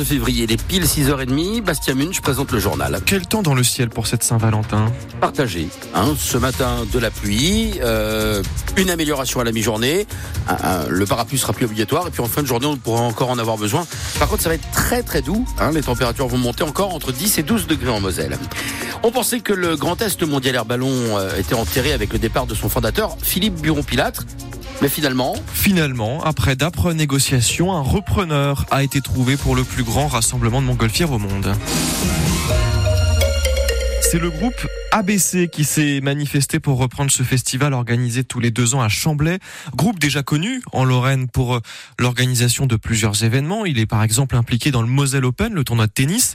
14 0.00 0.08
février, 0.08 0.46
les 0.46 0.56
piles 0.56 0.84
6h30, 0.84 1.60
Bastien 1.60 1.94
Munch 1.94 2.22
présente 2.22 2.52
le 2.52 2.58
journal. 2.58 3.00
Quel 3.04 3.26
temps 3.26 3.42
dans 3.42 3.52
le 3.54 3.62
ciel 3.62 3.90
pour 3.90 4.06
cette 4.06 4.22
Saint-Valentin 4.22 4.90
Partagé. 5.20 5.68
Hein, 5.94 6.14
ce 6.18 6.38
matin, 6.38 6.86
de 6.90 6.98
la 6.98 7.10
pluie, 7.10 7.72
euh, 7.82 8.42
une 8.78 8.88
amélioration 8.88 9.40
à 9.40 9.44
la 9.44 9.52
mi-journée, 9.52 10.06
le 10.88 11.04
parapluie 11.04 11.38
sera 11.38 11.52
plus 11.52 11.66
obligatoire, 11.66 12.06
et 12.06 12.10
puis 12.10 12.22
en 12.22 12.26
fin 12.26 12.40
de 12.40 12.46
journée, 12.46 12.66
on 12.66 12.76
pourra 12.76 13.02
encore 13.02 13.28
en 13.28 13.38
avoir 13.38 13.58
besoin. 13.58 13.86
Par 14.18 14.28
contre, 14.28 14.42
ça 14.42 14.48
va 14.48 14.54
être 14.54 14.70
très 14.70 15.02
très 15.02 15.20
doux. 15.20 15.46
Hein, 15.58 15.72
les 15.72 15.82
températures 15.82 16.28
vont 16.28 16.38
monter 16.38 16.62
encore 16.62 16.94
entre 16.94 17.12
10 17.12 17.38
et 17.38 17.42
12 17.42 17.66
degrés 17.66 17.90
en 17.90 18.00
Moselle. 18.00 18.38
On 19.02 19.10
pensait 19.10 19.40
que 19.40 19.52
le 19.52 19.76
Grand 19.76 20.00
Est 20.00 20.22
mondial 20.22 20.54
air 20.54 20.64
ballon 20.64 21.18
euh, 21.18 21.36
était 21.38 21.54
enterré 21.54 21.92
avec 21.92 22.12
le 22.12 22.18
départ 22.18 22.46
de 22.46 22.54
son 22.54 22.68
fondateur, 22.68 23.16
Philippe 23.22 23.60
Buron-Pilâtre. 23.60 24.24
Mais 24.82 24.88
finalement 24.88 25.34
Finalement, 25.52 26.22
après 26.24 26.56
d'âpres 26.56 26.92
négociations, 26.92 27.72
un 27.72 27.82
repreneur 27.82 28.64
a 28.70 28.82
été 28.82 29.02
trouvé 29.02 29.36
pour 29.36 29.54
le 29.54 29.62
plus 29.62 29.84
grand 29.84 30.08
rassemblement 30.08 30.62
de 30.62 30.66
montgolfières 30.66 31.12
au 31.12 31.18
monde. 31.18 31.54
C'est 34.00 34.18
le 34.18 34.30
groupe 34.30 34.66
ABC 34.90 35.48
qui 35.48 35.64
s'est 35.64 36.00
manifesté 36.00 36.58
pour 36.58 36.78
reprendre 36.78 37.10
ce 37.10 37.22
festival 37.22 37.74
organisé 37.74 38.24
tous 38.24 38.40
les 38.40 38.50
deux 38.50 38.74
ans 38.74 38.80
à 38.80 38.88
Chamblay. 38.88 39.38
Groupe 39.76 40.00
déjà 40.00 40.22
connu 40.22 40.62
en 40.72 40.84
Lorraine 40.84 41.28
pour 41.28 41.56
euh, 41.56 41.60
l'organisation 41.98 42.66
de 42.66 42.74
plusieurs 42.74 43.22
événements. 43.22 43.66
Il 43.66 43.78
est 43.78 43.86
par 43.86 44.02
exemple 44.02 44.34
impliqué 44.34 44.72
dans 44.72 44.82
le 44.82 44.88
Moselle 44.88 45.26
Open, 45.26 45.54
le 45.54 45.62
tournoi 45.62 45.86
de 45.86 45.92
tennis. 45.92 46.34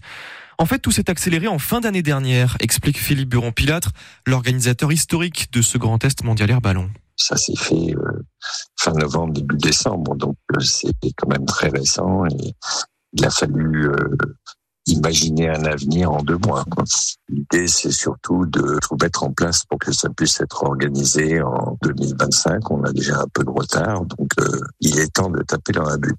En 0.58 0.66
fait, 0.66 0.80
tout 0.80 0.92
s'est 0.92 1.10
accéléré 1.10 1.48
en 1.48 1.60
fin 1.60 1.82
d'année 1.82 2.02
dernière, 2.02 2.56
explique 2.60 2.98
Philippe 2.98 3.30
Buron-Pilâtre, 3.30 3.92
l'organisateur 4.26 4.92
historique 4.92 5.52
de 5.52 5.62
ce 5.62 5.78
Grand 5.78 6.04
Est 6.04 6.24
mondial 6.24 6.50
air 6.50 6.62
ballon. 6.62 6.90
Ça 7.18 7.36
s'est 7.38 7.56
fait 7.58 7.96
euh, 7.96 8.26
fin 8.78 8.94
novembre, 8.94 9.34
début 9.34 9.58
décembre, 9.58 10.16
donc 10.16 10.38
euh, 10.54 10.60
c'est 10.60 10.94
quand 11.18 11.30
même 11.30 11.46
très 11.46 11.70
récent 11.70 12.26
et 12.26 12.54
il 13.14 13.26
a 13.26 13.30
fallu 13.30 13.88
euh, 13.88 14.18
imaginer 14.88 15.50
un 15.50 15.64
avenir 15.66 16.12
en 16.12 16.22
deux 16.22 16.38
mois. 16.46 16.64
L'idée, 17.30 17.68
c'est 17.68 17.92
surtout 17.92 18.46
de 18.46 18.78
tout 18.82 18.98
mettre 19.02 19.24
en 19.24 19.32
place 19.32 19.64
pour 19.66 19.80
que 19.80 19.92
ça 19.92 20.10
puisse 20.10 20.40
être 20.42 20.64
organisé 20.64 21.42
en 21.42 21.78
2025. 21.82 22.70
On 22.72 22.84
a 22.84 22.92
déjà 22.92 23.20
un 23.22 23.28
peu 23.34 23.44
de 23.44 23.50
retard, 23.50 24.06
donc 24.06 24.30
euh, 24.40 24.60
il 24.82 25.00
est 25.00 25.14
temps 25.14 25.30
de 25.30 25.42
taper 25.42 25.72
dans 25.74 25.84
la 25.84 25.98
butte. 25.98 26.18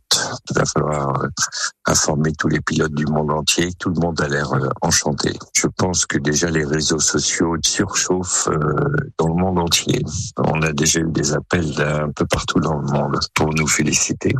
Il 0.50 0.56
va 0.56 0.64
falloir 0.64 1.23
euh, 1.23 1.28
informer 1.86 2.33
tous 2.33 2.48
les 2.48 2.61
pilotes 2.61 2.95
du 2.95 3.06
monde 3.06 3.31
entier. 3.31 3.73
Tout 3.78 3.91
le 3.91 4.00
monde 4.00 4.20
a 4.20 4.28
l'air 4.28 4.53
euh, 4.53 4.69
enchanté. 4.83 5.33
Je 5.55 5.69
pense 5.69 6.06
que 6.06 6.19
déjà 6.19 6.51
les 6.51 6.64
réseaux 6.64 6.98
sociaux 6.98 7.56
surchauffent 7.64 8.48
dans 9.19 9.28
le 9.28 9.34
monde 9.34 9.58
entier. 9.61 10.03
On 10.39 10.62
a 10.62 10.73
déjà 10.73 11.01
eu 11.01 11.11
des 11.11 11.33
appels 11.33 11.73
d'un 11.75 12.11
peu 12.11 12.27
partout 12.27 12.61
dans 12.61 12.78
le 12.78 12.86
monde 12.86 13.19
pour 13.34 13.53
nous 13.55 13.69
féliciter. 13.69 14.34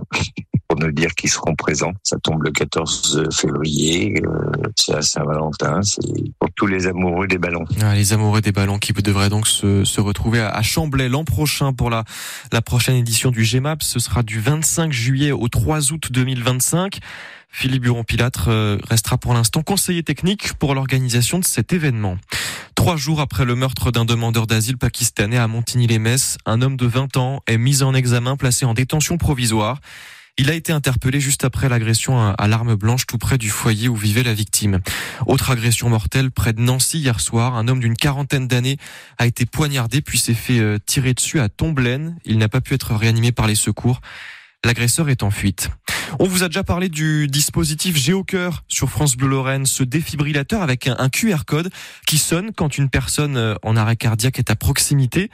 Pour 0.77 0.84
nous 0.84 0.92
dire 0.92 1.14
qu'ils 1.14 1.30
seront 1.30 1.55
présents. 1.55 1.92
Ça 2.02 2.19
tombe 2.22 2.42
le 2.42 2.50
14 2.50 3.28
février, 3.32 4.14
euh, 4.27 4.50
c'est 4.77 4.94
à 4.94 5.00
Saint-Valentin, 5.00 5.80
c'est 5.83 6.00
pour 6.38 6.50
tous 6.55 6.66
les 6.66 6.86
amoureux 6.86 7.27
des 7.27 7.38
ballons. 7.38 7.64
Ah, 7.80 7.94
les 7.94 8.12
amoureux 8.12 8.42
des 8.42 8.52
ballons 8.52 8.78
qui 8.78 8.92
devraient 8.92 9.30
donc 9.30 9.46
se, 9.46 9.84
se 9.84 10.00
retrouver 10.00 10.41
à, 10.41 10.60
Chamblay 10.62 11.08
l'an 11.08 11.24
prochain 11.24 11.72
pour 11.72 11.88
la, 11.88 12.05
la 12.52 12.60
prochaine 12.60 12.96
édition 12.96 13.30
du 13.30 13.42
GMAP. 13.42 13.83
Ce 13.83 13.98
sera 13.98 14.22
du 14.22 14.38
25 14.38 14.92
juillet 14.92 15.33
au 15.33 15.48
3 15.48 15.92
août 15.92 16.08
2025. 16.10 17.00
Philippe 17.48 17.84
Buron-Pilâtre 17.84 18.48
euh, 18.48 18.78
restera 18.86 19.16
pour 19.16 19.33
l'instant 19.33 19.62
conseiller 19.62 20.02
technique 20.02 20.52
pour 20.55 20.74
l'organisation 20.74 21.38
de 21.38 21.44
cet 21.44 21.72
événement. 21.72 22.18
Trois 22.74 22.96
jours 22.96 23.20
après 23.22 23.46
le 23.46 23.55
meurtre 23.55 23.90
d'un 23.90 24.05
demandeur 24.05 24.46
d'asile 24.46 24.77
pakistanais 24.77 25.38
à 25.38 25.48
Montigny-les-Messes, 25.48 26.36
un 26.44 26.61
homme 26.61 26.77
de 26.77 26.86
20 26.86 27.16
ans 27.16 27.40
est 27.46 27.56
mis 27.56 27.83
en 27.83 27.94
examen, 27.94 28.36
placé 28.36 28.66
en 28.66 28.74
détention 28.74 29.16
provisoire. 29.16 29.80
Il 30.39 30.51
a 30.51 30.55
été 30.55 30.70
interpellé 30.70 31.19
juste 31.19 31.45
après 31.45 31.70
l'agression 31.70 32.34
à 32.34 32.47
l'arme 32.47 32.75
blanche 32.75 33.06
tout 33.06 33.17
près 33.17 33.39
du 33.39 33.48
foyer 33.48 33.89
où 33.89 33.97
vivait 33.97 34.23
la 34.23 34.34
victime. 34.34 34.81
Autre 35.27 35.51
agression 35.51 35.89
mortelle 35.89 36.31
près 36.31 36.53
de 36.53 36.61
Nancy 36.61 36.98
hier 36.98 37.20
soir. 37.20 37.55
Un 37.55 37.69
homme 37.69 37.81
d'une 37.81 37.97
quarantaine 37.97 38.47
d'années 38.47 38.77
a 39.17 39.25
été 39.25 39.47
poignardé 39.47 40.03
puis 40.03 40.19
s'est 40.19 40.34
fait 40.34 40.59
euh, 40.59 40.79
tirer 40.84 41.14
dessus 41.14 41.41
à 41.41 41.48
Tomblaine. 41.48 42.19
Il 42.27 42.36
n'a 42.36 42.51
pas 42.51 42.61
pu 42.61 42.75
être 42.75 42.95
réanimé 42.95 43.33
par 43.33 43.46
les 43.46 43.55
secours. 43.55 44.02
L'agresseur 44.63 45.08
est 45.08 45.23
en 45.23 45.30
fuite. 45.30 45.70
On 46.19 46.27
vous 46.27 46.42
a 46.42 46.48
déjà 46.48 46.64
parlé 46.64 46.91
du 46.91 47.29
dispositif 47.29 47.96
GeoCœur 47.96 48.63
sur 48.69 48.91
France 48.91 49.17
Bleu 49.17 49.29
Lorraine, 49.29 49.64
ce 49.64 49.85
défibrillateur 49.85 50.61
avec 50.61 50.86
un 50.86 51.08
QR 51.08 51.45
code 51.46 51.70
qui 52.07 52.19
sonne 52.19 52.52
quand 52.55 52.77
une 52.77 52.91
personne 52.91 53.39
euh, 53.39 53.55
en 53.63 53.75
arrêt 53.75 53.96
cardiaque 53.96 54.39
est 54.39 54.51
à 54.51 54.57
proximité 54.57 55.30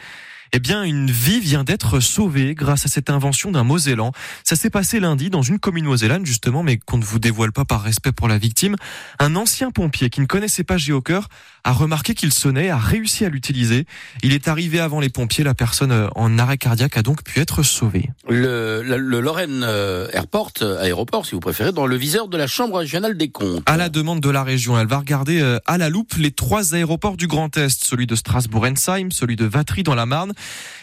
eh 0.55 0.59
bien, 0.59 0.83
une 0.83 1.11
vie 1.11 1.41
vient 1.41 1.65
d'être 1.65 2.01
sauvée 2.01 2.55
grâce 2.55 2.85
à 2.85 2.89
cette 2.89 3.09
invention 3.09 3.51
d'un 3.51 3.65
Mosellan. 3.65 4.13
Ça 4.45 4.55
s'est 4.55 4.69
passé 4.69 5.01
lundi 5.01 5.31
dans 5.31 5.41
une 5.41 5.59
commune 5.59 5.87
mosellane, 5.87 6.27
justement, 6.27 6.63
mais 6.63 6.77
qu'on 6.77 6.99
ne 6.99 7.05
vous 7.05 7.19
dévoile 7.19 7.53
pas 7.53 7.65
par 7.65 7.83
respect 7.83 8.13
pour 8.13 8.29
la 8.29 8.37
victime. 8.37 8.77
Un 9.19 9.35
ancien 9.35 9.71
pompier 9.71 10.11
qui 10.11 10.21
ne 10.21 10.27
connaissait 10.27 10.63
pas 10.63 10.77
Géocœur 10.77 11.29
a 11.65 11.73
remarqué 11.73 12.15
qu'il 12.15 12.35
sonnait, 12.35 12.69
a 12.69 12.77
réussi 12.77 13.25
à 13.25 13.31
l'utiliser. 13.31 13.87
Il 14.23 14.35
est 14.35 14.47
arrivé 14.47 14.79
avant 14.79 15.01
les 15.01 15.09
pompiers. 15.09 15.43
La 15.43 15.55
personne 15.55 15.91
euh, 15.91 16.09
en 16.17 16.39
arrêt 16.39 16.59
cardiaque 16.59 16.99
a 16.99 17.03
donc 17.03 17.23
pu 17.25 17.41
être 17.41 17.63
sauvée. 17.63 18.11
Le, 18.29 18.83
le, 18.83 19.21
Lorraine 19.21 19.63
euh, 19.65 20.09
Airport, 20.13 20.53
euh, 20.61 20.83
aéroport, 20.83 21.25
si 21.25 21.33
vous 21.33 21.41
préférez, 21.41 21.73
dans 21.73 21.87
le 21.87 21.97
viseur 21.97 22.29
de 22.29 22.37
la 22.37 22.47
Chambre 22.47 22.77
régionale 22.77 23.17
des 23.17 23.31
comptes. 23.31 23.63
À 23.65 23.79
la 23.79 23.89
demande 23.89 24.21
de 24.21 24.29
la 24.29 24.45
région, 24.45 24.79
elle 24.79 24.87
va 24.87 24.99
regarder 24.99 25.41
à 25.65 25.79
la 25.79 25.89
loupe 25.89 26.15
les 26.19 26.31
trois 26.31 26.75
aéroports 26.75 27.17
du 27.17 27.27
Grand 27.27 27.57
Est, 27.57 27.83
celui 27.83 28.07
de 28.07 28.17
Strasbourg-Ensheim, 28.17 29.11
celui 29.11 29.37
de 29.37 29.47
Vatry 29.47 29.83
dans 29.83 29.95
la 29.95 30.05
Marne 30.05 30.35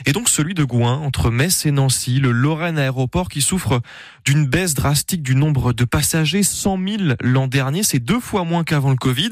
et 0.06 0.12
donc 0.12 0.30
celui 0.30 0.54
de 0.54 0.64
Gouin, 0.64 0.98
entre 0.98 1.30
Metz 1.30 1.66
et 1.66 1.72
Nancy, 1.72 2.20
le 2.20 2.32
Lorraine 2.32 2.78
Aéroport 2.78 3.30
qui 3.30 3.42
souffre 3.42 3.82
d'une 4.26 4.46
baisse 4.46 4.74
drastique 4.74 5.22
du 5.22 5.36
nombre 5.36 5.74
de 5.74 5.86
passagers, 5.86 6.44
100 6.44 6.80
000 6.88 7.04
l'an 7.22 7.48
dernier, 7.48 7.84
c'est 7.84 8.00
deux 8.00 8.20
fois 8.20 8.44
moins 8.44 8.64
qu'avant 8.64 8.92
le 8.92 8.96
Covid. 8.96 9.32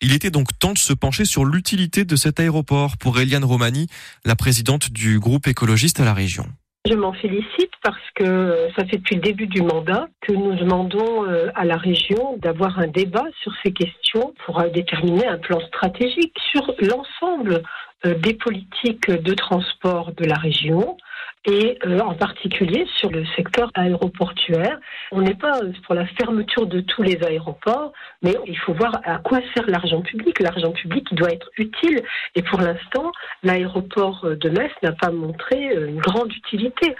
Il 0.00 0.12
était 0.12 0.30
donc 0.30 0.56
temps 0.58 0.72
de 0.72 0.78
se 0.78 0.92
pencher 0.92 1.24
sur 1.24 1.44
l'utilité 1.44 2.04
de 2.04 2.14
cet 2.14 2.38
aéroport 2.38 2.96
pour 2.98 3.18
Eliane 3.18 3.44
Romani, 3.44 3.88
la 4.24 4.36
présidente 4.36 4.92
du 4.92 5.18
groupe 5.18 5.48
écologiste 5.48 5.98
à 5.98 6.04
la 6.04 6.14
région. 6.14 6.46
Je 6.88 6.94
m'en 6.94 7.12
félicite 7.12 7.72
parce 7.82 8.10
que 8.14 8.68
ça 8.76 8.86
fait 8.86 8.98
depuis 8.98 9.16
le 9.16 9.20
début 9.20 9.46
du 9.46 9.62
mandat 9.62 10.06
que 10.20 10.32
nous 10.32 10.54
demandons 10.54 11.26
euh, 11.26 11.48
à 11.54 11.64
la 11.64 11.76
région 11.76 12.38
d'avoir 12.38 12.78
un 12.78 12.86
débat 12.86 13.24
sur 13.42 13.52
ces 13.62 13.72
questions 13.72 14.32
pour 14.46 14.60
euh, 14.60 14.68
déterminer 14.68 15.26
un 15.26 15.38
plan 15.38 15.60
stratégique 15.60 16.34
sur 16.52 16.72
l'ensemble 16.80 17.62
des 18.04 18.34
politiques 18.34 19.10
de 19.10 19.34
transport 19.34 20.12
de 20.12 20.24
la 20.24 20.36
région 20.36 20.96
et 21.44 21.78
euh, 21.86 21.98
en 22.00 22.14
particulier 22.14 22.86
sur 22.96 23.10
le 23.10 23.24
secteur 23.36 23.70
aéroportuaire. 23.74 24.78
On 25.12 25.22
n'est 25.22 25.34
pas 25.34 25.60
pour 25.86 25.94
la 25.94 26.06
fermeture 26.06 26.66
de 26.66 26.80
tous 26.80 27.02
les 27.02 27.18
aéroports, 27.24 27.92
mais 28.22 28.34
il 28.46 28.58
faut 28.58 28.74
voir 28.74 29.00
à 29.04 29.18
quoi 29.18 29.40
sert 29.54 29.66
l'argent 29.66 30.02
public. 30.02 30.40
L'argent 30.40 30.72
public 30.72 31.12
doit 31.14 31.30
être 31.30 31.48
utile 31.56 32.02
et 32.34 32.42
pour 32.42 32.60
l'instant, 32.60 33.12
l'aéroport 33.42 34.26
de 34.28 34.50
Metz 34.50 34.72
n'a 34.82 34.92
pas 34.92 35.10
montré 35.10 35.70
euh, 35.70 35.88
une 35.88 36.00
grande 36.00 36.32
utilité. 36.32 36.94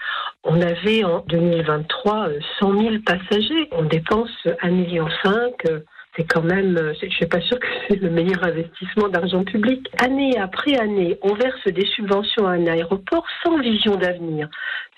On 0.44 0.60
avait 0.60 1.04
en 1.04 1.24
2023 1.28 2.28
100 2.60 2.80
000 2.80 2.94
passagers, 3.04 3.68
on 3.72 3.82
dépense 3.82 4.30
1,5 4.44 4.70
million 4.70 5.08
c'est 6.18 6.24
quand 6.24 6.42
même, 6.42 6.76
euh, 6.76 6.92
je 7.00 7.08
suis 7.08 7.26
pas 7.26 7.40
sûre 7.40 7.58
que 7.60 7.66
c'est 7.88 8.00
le 8.00 8.10
meilleur 8.10 8.42
investissement 8.42 9.08
d'argent 9.08 9.44
public. 9.44 9.88
Année 9.98 10.36
après 10.38 10.76
année, 10.76 11.16
on 11.22 11.34
verse 11.34 11.66
des 11.66 11.86
subventions 11.94 12.46
à 12.46 12.52
un 12.52 12.66
aéroport 12.66 13.24
sans 13.44 13.58
vision 13.60 13.96
d'avenir. 13.96 14.48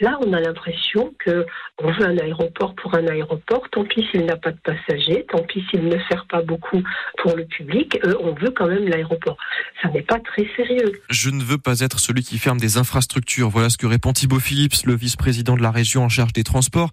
Là, 0.01 0.19
on 0.27 0.33
a 0.33 0.41
l'impression 0.41 1.13
que 1.19 1.45
on 1.83 1.93
veut 1.93 2.07
un 2.07 2.17
aéroport 2.17 2.75
pour 2.75 2.95
un 2.95 3.07
aéroport. 3.07 3.69
Tant 3.71 3.85
pis 3.85 4.07
s'il 4.11 4.25
n'a 4.25 4.37
pas 4.37 4.51
de 4.51 4.59
passagers, 4.65 5.27
tant 5.31 5.43
pis 5.43 5.63
s'il 5.71 5.85
ne 5.85 5.99
sert 6.11 6.27
pas 6.27 6.41
beaucoup 6.41 6.83
pour 7.19 7.37
le 7.37 7.45
public. 7.45 7.99
Euh, 8.07 8.15
on 8.21 8.33
veut 8.33 8.51
quand 8.51 8.67
même 8.67 8.89
l'aéroport. 8.89 9.37
Ça 9.83 9.91
n'est 9.91 10.03
pas 10.03 10.19
très 10.19 10.49
sérieux. 10.57 10.93
Je 11.11 11.29
ne 11.29 11.43
veux 11.43 11.59
pas 11.59 11.81
être 11.81 12.01
celui 12.01 12.23
qui 12.23 12.39
ferme 12.39 12.59
des 12.59 12.79
infrastructures. 12.79 13.51
Voilà 13.51 13.69
ce 13.69 13.77
que 13.77 13.87
répond 13.87 14.15
Thibaut 14.15 14.41
Phillips, 14.41 14.85
le 14.87 14.95
vice-président 14.95 15.55
de 15.55 15.63
la 15.63 15.71
région 15.71 16.05
en 16.05 16.09
charge 16.09 16.33
des 16.33 16.45
transports. 16.45 16.91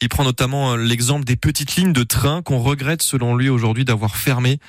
Il 0.00 0.08
prend 0.08 0.24
notamment 0.24 0.72
euh, 0.72 0.76
l'exemple 0.78 1.24
des 1.24 1.36
petites 1.36 1.76
lignes 1.76 1.92
de 1.92 2.04
train 2.04 2.40
qu'on 2.40 2.58
regrette 2.58 3.02
selon 3.02 3.36
lui 3.36 3.50
aujourd'hui 3.50 3.65
aujourd'hui 3.66 3.84
d'avoir 3.84 4.16
fermé. 4.16 4.60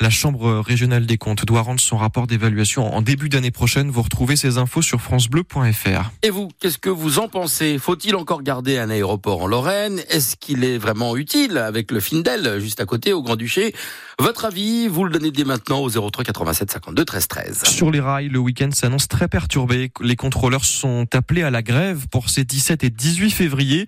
La 0.00 0.10
Chambre 0.10 0.58
régionale 0.58 1.06
des 1.06 1.16
comptes 1.16 1.44
doit 1.44 1.60
rendre 1.60 1.78
son 1.78 1.96
rapport 1.96 2.26
d'évaluation 2.26 2.92
en 2.92 3.02
début 3.02 3.28
d'année 3.28 3.52
prochaine. 3.52 3.88
Vous 3.88 4.02
retrouvez 4.02 4.34
ces 4.34 4.58
infos 4.58 4.82
sur 4.82 5.00
francebleu.fr. 5.00 6.10
Et 6.24 6.30
vous, 6.30 6.48
qu'est-ce 6.58 6.78
que 6.78 6.88
vous 6.88 7.20
en 7.20 7.28
pensez? 7.28 7.78
Faut-il 7.78 8.16
encore 8.16 8.42
garder 8.42 8.78
un 8.78 8.90
aéroport 8.90 9.42
en 9.42 9.46
Lorraine? 9.46 10.00
Est-ce 10.10 10.34
qu'il 10.34 10.64
est 10.64 10.76
vraiment 10.76 11.16
utile 11.16 11.56
avec 11.56 11.92
le 11.92 12.00
Findel 12.00 12.58
juste 12.58 12.80
à 12.80 12.84
côté 12.84 13.12
au 13.12 13.22
Grand-Duché? 13.22 13.76
Votre 14.18 14.46
avis, 14.46 14.88
vous 14.88 15.04
le 15.04 15.10
donnez 15.10 15.30
dès 15.30 15.44
maintenant 15.44 15.78
au 15.78 15.88
03 15.88 16.24
87 16.24 16.72
52 16.72 17.04
13 17.04 17.28
13. 17.28 17.62
Sur 17.62 17.92
les 17.92 18.00
rails, 18.00 18.28
le 18.28 18.40
week-end 18.40 18.70
s'annonce 18.72 19.06
très 19.06 19.28
perturbé. 19.28 19.92
Les 20.00 20.16
contrôleurs 20.16 20.64
sont 20.64 21.06
appelés 21.12 21.44
à 21.44 21.50
la 21.50 21.62
grève 21.62 22.08
pour 22.10 22.28
ces 22.28 22.42
17 22.42 22.82
et 22.82 22.90
18 22.90 23.30
février 23.30 23.86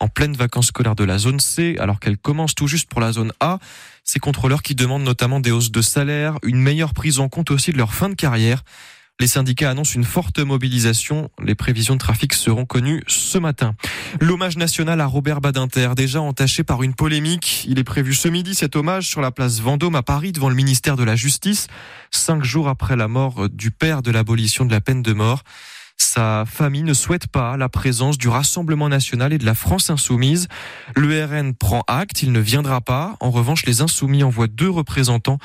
en 0.00 0.08
pleine 0.08 0.34
vacances 0.34 0.66
scolaires 0.66 0.96
de 0.96 1.04
la 1.04 1.18
zone 1.18 1.40
C, 1.40 1.76
alors 1.78 2.00
qu'elle 2.00 2.18
commence 2.18 2.54
tout 2.54 2.66
juste 2.66 2.88
pour 2.88 3.00
la 3.00 3.12
zone 3.12 3.32
A. 3.40 3.58
Ces 4.04 4.18
contrôleurs 4.18 4.62
qui 4.62 4.74
demandent 4.74 5.04
notamment 5.04 5.40
des 5.40 5.50
hausses 5.50 5.72
de 5.72 5.82
salaire, 5.82 6.38
une 6.42 6.60
meilleure 6.60 6.94
prise 6.94 7.18
en 7.18 7.28
compte 7.28 7.50
aussi 7.50 7.72
de 7.72 7.78
leur 7.78 7.94
fin 7.94 8.08
de 8.08 8.14
carrière. 8.14 8.62
Les 9.18 9.26
syndicats 9.26 9.70
annoncent 9.70 9.94
une 9.94 10.04
forte 10.04 10.40
mobilisation. 10.40 11.30
Les 11.42 11.54
prévisions 11.54 11.94
de 11.94 11.98
trafic 11.98 12.34
seront 12.34 12.66
connues 12.66 13.02
ce 13.06 13.38
matin. 13.38 13.74
L'hommage 14.20 14.58
national 14.58 15.00
à 15.00 15.06
Robert 15.06 15.40
Badinter, 15.40 15.92
déjà 15.96 16.20
entaché 16.20 16.64
par 16.64 16.82
une 16.82 16.94
polémique. 16.94 17.64
Il 17.66 17.78
est 17.78 17.84
prévu 17.84 18.12
ce 18.12 18.28
midi 18.28 18.54
cet 18.54 18.76
hommage 18.76 19.08
sur 19.08 19.22
la 19.22 19.30
place 19.30 19.60
Vendôme 19.60 19.94
à 19.94 20.02
Paris 20.02 20.32
devant 20.32 20.50
le 20.50 20.54
ministère 20.54 20.96
de 20.96 21.04
la 21.04 21.16
Justice, 21.16 21.68
cinq 22.10 22.44
jours 22.44 22.68
après 22.68 22.94
la 22.94 23.08
mort 23.08 23.48
du 23.48 23.70
père 23.70 24.02
de 24.02 24.10
l'abolition 24.10 24.66
de 24.66 24.72
la 24.72 24.82
peine 24.82 25.02
de 25.02 25.14
mort. 25.14 25.44
Sa 25.96 26.44
famille 26.46 26.82
ne 26.82 26.94
souhaite 26.94 27.26
pas 27.26 27.56
la 27.56 27.68
présence 27.68 28.18
du 28.18 28.28
Rassemblement 28.28 28.88
national 28.88 29.32
et 29.32 29.38
de 29.38 29.46
la 29.46 29.54
France 29.54 29.90
insoumise. 29.90 30.48
Le 30.94 31.24
RN 31.24 31.54
prend 31.54 31.84
acte, 31.86 32.22
il 32.22 32.32
ne 32.32 32.40
viendra 32.40 32.80
pas. 32.80 33.16
En 33.20 33.30
revanche, 33.30 33.66
les 33.66 33.80
insoumis 33.80 34.22
envoient 34.22 34.46
deux 34.46 34.70
représentants 34.70 35.38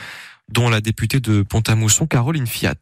dont 0.49 0.69
la 0.69 0.81
députée 0.81 1.19
de 1.19 1.43
Pont-à-Mousson, 1.43 2.07
Caroline 2.07 2.47
Fiat. 2.47 2.75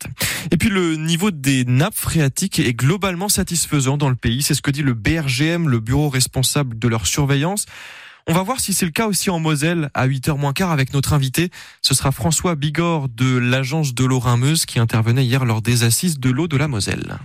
Et 0.51 0.57
puis 0.57 0.69
le 0.69 0.95
niveau 0.95 1.31
des 1.31 1.65
nappes 1.65 1.95
phréatiques 1.95 2.59
est 2.59 2.73
globalement 2.73 3.29
satisfaisant 3.29 3.97
dans 3.97 4.09
le 4.09 4.15
pays, 4.15 4.41
c'est 4.41 4.55
ce 4.55 4.61
que 4.61 4.71
dit 4.71 4.81
le 4.81 4.93
BRGM, 4.93 5.69
le 5.69 5.79
bureau 5.79 6.09
responsable 6.09 6.79
de 6.79 6.87
leur 6.87 7.05
surveillance. 7.05 7.65
On 8.27 8.33
va 8.33 8.43
voir 8.43 8.59
si 8.59 8.73
c'est 8.73 8.85
le 8.85 8.91
cas 8.91 9.07
aussi 9.07 9.31
en 9.31 9.39
Moselle 9.39 9.89
à 9.95 10.07
8h 10.07 10.37
moins 10.37 10.53
quart 10.53 10.69
avec 10.69 10.93
notre 10.93 11.13
invité. 11.13 11.49
Ce 11.81 11.95
sera 11.95 12.11
François 12.11 12.53
Bigorre 12.53 13.09
de 13.09 13.37
l'agence 13.37 13.95
de 13.95 14.05
l'eau 14.05 14.21
qui 14.67 14.77
intervenait 14.77 15.25
hier 15.25 15.45
lors 15.45 15.63
des 15.63 15.83
assises 15.83 16.19
de 16.19 16.29
l'eau 16.29 16.47
de 16.47 16.55
la 16.55 16.67
Moselle. 16.67 17.17